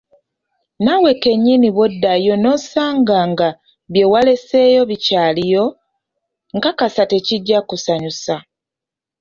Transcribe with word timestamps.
Naawe 0.83 1.11
kennyini 1.23 1.67
bwoddayo 1.75 2.33
nosanga 2.43 3.17
nga 3.31 3.47
byewaleseeyo 3.91 4.81
bikyaliyo, 4.89 5.63
nkakasa 6.55 7.03
tekijja 7.11 7.57
kukusanyusa. 7.61 8.35